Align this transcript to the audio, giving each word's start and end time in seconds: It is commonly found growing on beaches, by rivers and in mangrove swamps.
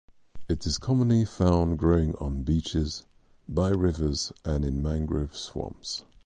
It 0.49 0.65
is 0.65 0.79
commonly 0.79 1.25
found 1.25 1.77
growing 1.77 2.15
on 2.15 2.41
beaches, 2.41 3.03
by 3.47 3.69
rivers 3.69 4.33
and 4.43 4.65
in 4.65 4.81
mangrove 4.81 5.37
swamps. 5.37 6.05